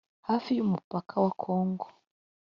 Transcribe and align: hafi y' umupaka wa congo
hafi 0.27 0.49
y' 0.57 0.63
umupaka 0.65 1.13
wa 1.23 1.31
congo 1.41 1.85